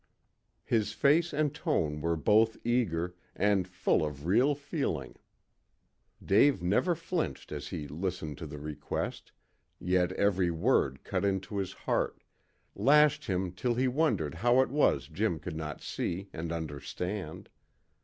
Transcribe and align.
His 0.63 0.93
face 0.93 1.31
and 1.31 1.53
tone 1.53 2.01
were 2.01 2.15
both 2.15 2.57
eager, 2.65 3.13
and 3.35 3.67
full 3.67 4.03
of 4.03 4.25
real 4.25 4.55
feeling. 4.55 5.15
Dave 6.25 6.63
never 6.63 6.95
flinched 6.95 7.51
as 7.51 7.67
he 7.67 7.87
listened 7.87 8.39
to 8.39 8.47
the 8.47 8.57
request, 8.57 9.31
yet 9.79 10.11
every 10.13 10.49
word 10.49 11.03
cut 11.03 11.23
into 11.23 11.57
his 11.57 11.73
heart, 11.73 12.23
lashed 12.73 13.25
him 13.25 13.51
till 13.51 13.75
he 13.75 13.87
wondered 13.87 14.33
how 14.33 14.61
it 14.61 14.69
was 14.69 15.07
Jim 15.07 15.37
could 15.37 15.55
not 15.55 15.83
see 15.83 16.29
and 16.33 16.51
understand. 16.51 17.47